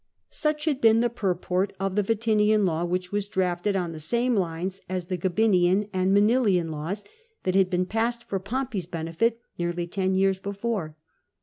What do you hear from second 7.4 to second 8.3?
that had been passed